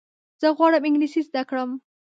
زه 0.41 0.47
غواړم 0.57 0.83
انګلیسي 0.87 1.21
زده 1.27 1.41
کړم. 1.49 1.69